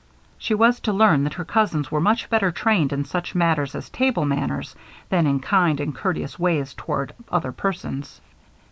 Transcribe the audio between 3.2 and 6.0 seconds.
matters as table manners than in kind and